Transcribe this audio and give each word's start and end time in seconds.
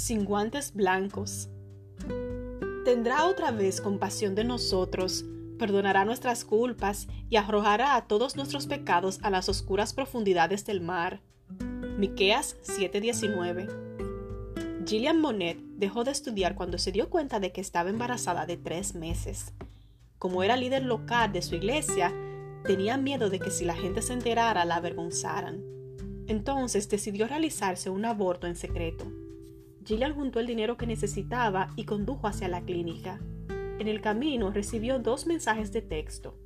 sin 0.00 0.24
guantes 0.24 0.72
blancos. 0.72 1.48
Tendrá 2.84 3.26
otra 3.26 3.52
vez 3.52 3.80
compasión 3.80 4.34
de 4.34 4.44
nosotros, 4.44 5.24
perdonará 5.58 6.04
nuestras 6.04 6.44
culpas 6.44 7.06
y 7.28 7.36
arrojará 7.36 7.94
a 7.94 8.06
todos 8.06 8.34
nuestros 8.34 8.66
pecados 8.66 9.20
a 9.22 9.30
las 9.30 9.48
oscuras 9.48 9.92
profundidades 9.92 10.64
del 10.64 10.80
mar. 10.80 11.20
Miqueas 11.98 12.56
7:19 12.62 13.68
Gillian 14.86 15.20
Monet 15.20 15.58
dejó 15.76 16.02
de 16.02 16.12
estudiar 16.12 16.54
cuando 16.54 16.78
se 16.78 16.92
dio 16.92 17.10
cuenta 17.10 17.38
de 17.38 17.52
que 17.52 17.60
estaba 17.60 17.90
embarazada 17.90 18.46
de 18.46 18.56
tres 18.56 18.94
meses. 18.94 19.52
Como 20.18 20.42
era 20.42 20.56
líder 20.56 20.82
local 20.82 21.32
de 21.32 21.42
su 21.42 21.54
iglesia, 21.54 22.12
tenía 22.64 22.96
miedo 22.96 23.28
de 23.28 23.38
que 23.38 23.50
si 23.50 23.66
la 23.66 23.74
gente 23.74 24.00
se 24.00 24.14
enterara 24.14 24.64
la 24.64 24.76
avergonzaran. 24.76 25.62
Entonces 26.26 26.88
decidió 26.88 27.26
realizarse 27.28 27.90
un 27.90 28.06
aborto 28.06 28.46
en 28.46 28.56
secreto. 28.56 29.19
Gillian 29.84 30.14
juntó 30.14 30.40
el 30.40 30.46
dinero 30.46 30.76
que 30.76 30.86
necesitaba 30.86 31.68
y 31.76 31.84
condujo 31.84 32.26
hacia 32.26 32.48
la 32.48 32.62
clínica. 32.62 33.20
En 33.78 33.88
el 33.88 34.00
camino 34.00 34.50
recibió 34.50 34.98
dos 34.98 35.26
mensajes 35.26 35.72
de 35.72 35.82
texto. 35.82 36.36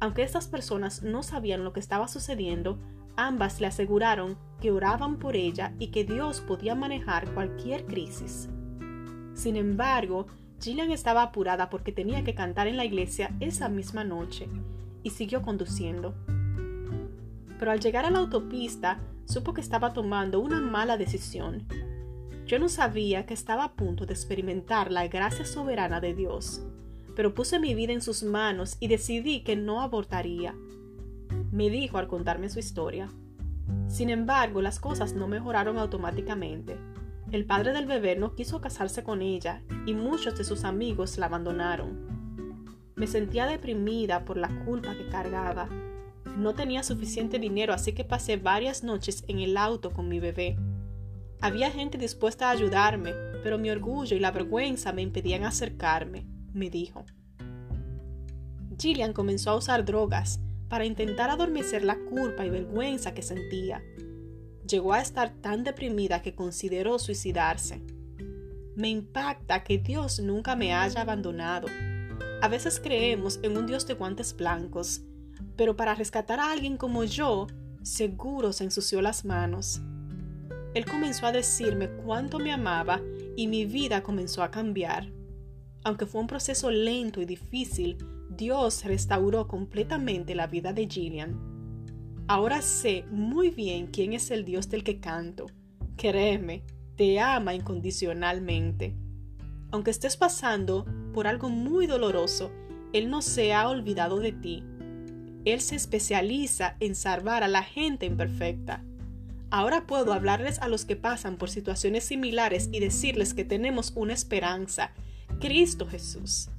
Aunque 0.00 0.22
estas 0.22 0.46
personas 0.46 1.02
no 1.02 1.22
sabían 1.22 1.64
lo 1.64 1.72
que 1.72 1.80
estaba 1.80 2.06
sucediendo, 2.06 2.78
ambas 3.16 3.60
le 3.60 3.66
aseguraron 3.66 4.38
que 4.60 4.70
oraban 4.70 5.18
por 5.18 5.34
ella 5.34 5.74
y 5.78 5.88
que 5.88 6.04
Dios 6.04 6.40
podía 6.40 6.76
manejar 6.76 7.32
cualquier 7.34 7.84
crisis. 7.84 8.48
Sin 9.34 9.56
embargo, 9.56 10.26
Gillian 10.60 10.92
estaba 10.92 11.22
apurada 11.22 11.68
porque 11.68 11.92
tenía 11.92 12.22
que 12.22 12.34
cantar 12.34 12.68
en 12.68 12.76
la 12.76 12.84
iglesia 12.84 13.34
esa 13.40 13.68
misma 13.68 14.04
noche 14.04 14.48
y 15.02 15.10
siguió 15.10 15.42
conduciendo. 15.42 16.14
Pero 17.58 17.72
al 17.72 17.80
llegar 17.80 18.04
a 18.04 18.10
la 18.10 18.20
autopista, 18.20 19.00
supo 19.24 19.52
que 19.52 19.60
estaba 19.60 19.92
tomando 19.92 20.38
una 20.38 20.60
mala 20.60 20.96
decisión 20.96 21.66
yo 22.48 22.58
no 22.58 22.70
sabía 22.70 23.26
que 23.26 23.34
estaba 23.34 23.62
a 23.62 23.72
punto 23.74 24.06
de 24.06 24.14
experimentar 24.14 24.90
la 24.90 25.06
gracia 25.06 25.44
soberana 25.44 26.00
de 26.00 26.14
Dios, 26.14 26.62
pero 27.14 27.34
puse 27.34 27.60
mi 27.60 27.74
vida 27.74 27.92
en 27.92 28.00
sus 28.00 28.22
manos 28.22 28.78
y 28.80 28.88
decidí 28.88 29.42
que 29.42 29.54
no 29.54 29.82
abortaría. 29.82 30.54
Me 31.52 31.68
dijo 31.68 31.98
al 31.98 32.08
contarme 32.08 32.48
su 32.48 32.58
historia. 32.58 33.10
Sin 33.86 34.08
embargo, 34.08 34.62
las 34.62 34.80
cosas 34.80 35.12
no 35.12 35.28
mejoraron 35.28 35.76
automáticamente. 35.78 36.78
El 37.30 37.44
padre 37.44 37.74
del 37.74 37.84
bebé 37.84 38.16
no 38.16 38.34
quiso 38.34 38.62
casarse 38.62 39.04
con 39.04 39.20
ella 39.20 39.62
y 39.84 39.92
muchos 39.92 40.38
de 40.38 40.44
sus 40.44 40.64
amigos 40.64 41.18
la 41.18 41.26
abandonaron. 41.26 42.08
Me 42.96 43.06
sentía 43.06 43.44
deprimida 43.44 44.24
por 44.24 44.38
la 44.38 44.48
culpa 44.64 44.94
que 44.96 45.10
cargaba. 45.10 45.68
No 46.38 46.54
tenía 46.54 46.82
suficiente 46.82 47.38
dinero, 47.38 47.74
así 47.74 47.92
que 47.92 48.04
pasé 48.04 48.38
varias 48.38 48.84
noches 48.84 49.22
en 49.28 49.40
el 49.40 49.58
auto 49.58 49.92
con 49.92 50.08
mi 50.08 50.18
bebé. 50.18 50.56
Había 51.40 51.70
gente 51.70 51.98
dispuesta 51.98 52.48
a 52.48 52.52
ayudarme, 52.52 53.12
pero 53.44 53.58
mi 53.58 53.70
orgullo 53.70 54.16
y 54.16 54.20
la 54.20 54.32
vergüenza 54.32 54.92
me 54.92 55.02
impedían 55.02 55.44
acercarme, 55.44 56.26
me 56.52 56.68
dijo. 56.68 57.04
Gillian 58.76 59.12
comenzó 59.12 59.50
a 59.50 59.56
usar 59.56 59.84
drogas 59.84 60.40
para 60.68 60.84
intentar 60.84 61.30
adormecer 61.30 61.84
la 61.84 61.96
culpa 61.96 62.44
y 62.44 62.50
vergüenza 62.50 63.14
que 63.14 63.22
sentía. 63.22 63.82
Llegó 64.66 64.92
a 64.92 65.00
estar 65.00 65.30
tan 65.30 65.64
deprimida 65.64 66.22
que 66.22 66.34
consideró 66.34 66.98
suicidarse. 66.98 67.82
Me 68.74 68.88
impacta 68.88 69.64
que 69.64 69.78
Dios 69.78 70.20
nunca 70.20 70.56
me 70.56 70.74
haya 70.74 71.00
abandonado. 71.00 71.68
A 72.42 72.48
veces 72.48 72.80
creemos 72.80 73.38
en 73.42 73.56
un 73.56 73.66
Dios 73.66 73.86
de 73.86 73.94
guantes 73.94 74.36
blancos, 74.36 75.02
pero 75.56 75.76
para 75.76 75.94
rescatar 75.94 76.38
a 76.40 76.52
alguien 76.52 76.76
como 76.76 77.04
yo, 77.04 77.46
seguro 77.82 78.52
se 78.52 78.64
ensució 78.64 79.00
las 79.02 79.24
manos. 79.24 79.80
Él 80.74 80.84
comenzó 80.84 81.26
a 81.26 81.32
decirme 81.32 81.88
cuánto 81.88 82.38
me 82.38 82.52
amaba 82.52 83.00
y 83.36 83.46
mi 83.46 83.64
vida 83.64 84.02
comenzó 84.02 84.42
a 84.42 84.50
cambiar. 84.50 85.10
Aunque 85.84 86.06
fue 86.06 86.20
un 86.20 86.26
proceso 86.26 86.70
lento 86.70 87.20
y 87.20 87.24
difícil, 87.24 87.96
Dios 88.30 88.84
restauró 88.84 89.48
completamente 89.48 90.34
la 90.34 90.46
vida 90.46 90.72
de 90.72 90.86
Gillian. 90.86 91.38
Ahora 92.26 92.60
sé 92.60 93.04
muy 93.10 93.50
bien 93.50 93.86
quién 93.86 94.12
es 94.12 94.30
el 94.30 94.44
Dios 94.44 94.68
del 94.68 94.84
que 94.84 95.00
canto. 95.00 95.46
Créeme, 95.96 96.62
te 96.96 97.18
ama 97.20 97.54
incondicionalmente. 97.54 98.94
Aunque 99.70 99.90
estés 99.90 100.16
pasando 100.16 100.84
por 101.14 101.26
algo 101.26 101.48
muy 101.48 101.86
doloroso, 101.86 102.50
Él 102.92 103.08
no 103.08 103.22
se 103.22 103.54
ha 103.54 103.68
olvidado 103.68 104.18
de 104.18 104.32
ti. 104.32 104.62
Él 105.44 105.60
se 105.60 105.76
especializa 105.76 106.76
en 106.80 106.94
salvar 106.94 107.42
a 107.42 107.48
la 107.48 107.62
gente 107.62 108.04
imperfecta. 108.04 108.84
Ahora 109.50 109.86
puedo 109.86 110.12
hablarles 110.12 110.58
a 110.58 110.68
los 110.68 110.84
que 110.84 110.96
pasan 110.96 111.36
por 111.36 111.48
situaciones 111.48 112.04
similares 112.04 112.68
y 112.70 112.80
decirles 112.80 113.32
que 113.32 113.44
tenemos 113.44 113.92
una 113.96 114.12
esperanza, 114.12 114.92
Cristo 115.40 115.86
Jesús. 115.86 116.50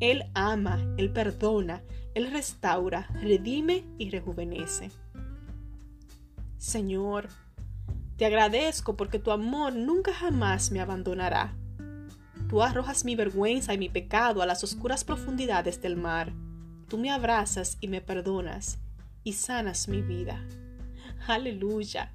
Él 0.00 0.24
ama, 0.34 0.78
Él 0.96 1.12
perdona, 1.12 1.82
Él 2.14 2.30
restaura, 2.30 3.08
redime 3.20 3.84
y 3.98 4.10
rejuvenece. 4.10 4.90
Señor, 6.56 7.28
te 8.16 8.24
agradezco 8.24 8.96
porque 8.96 9.18
tu 9.18 9.30
amor 9.30 9.74
nunca 9.74 10.12
jamás 10.14 10.70
me 10.70 10.80
abandonará. 10.80 11.54
Tú 12.48 12.62
arrojas 12.62 13.04
mi 13.04 13.14
vergüenza 13.14 13.74
y 13.74 13.78
mi 13.78 13.90
pecado 13.90 14.40
a 14.40 14.46
las 14.46 14.64
oscuras 14.64 15.04
profundidades 15.04 15.82
del 15.82 15.96
mar. 15.96 16.32
Tú 16.88 16.96
me 16.96 17.10
abrazas 17.10 17.76
y 17.80 17.88
me 17.88 18.00
perdonas 18.00 18.78
y 19.22 19.34
sanas 19.34 19.88
mi 19.88 20.00
vida. 20.00 20.42
Aleluia! 21.26 22.08